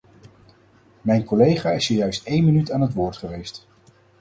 Mijn 1.01 1.23
collega 1.23 1.71
is 1.71 1.85
zojuist 1.85 2.25
één 2.27 2.45
minuut 2.45 2.71
aan 2.71 2.81
het 2.81 2.93
woord 2.93 3.17
geweest. 3.17 3.67